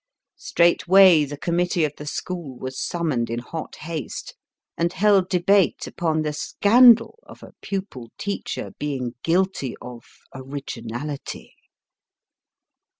Straightway 0.39 1.25
the 1.25 1.37
committee 1.37 1.83
of 1.83 1.93
the 1.95 2.07
school 2.07 2.57
was 2.57 2.79
summoned 2.83 3.29
in 3.29 3.37
hot 3.37 3.75
haste, 3.75 4.35
and 4.75 4.91
held 4.91 5.29
debate 5.29 5.85
upon 5.85 6.23
the 6.23 6.33
scandal 6.33 7.19
of 7.21 7.43
a 7.43 7.53
pupil 7.61 8.09
teacher 8.17 8.71
being 8.79 9.13
guilty 9.21 9.75
of 9.79 10.03
originality. 10.33 11.53